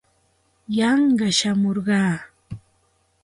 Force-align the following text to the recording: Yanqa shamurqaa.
Yanqa 0.77 1.27
shamurqaa. 1.37 2.15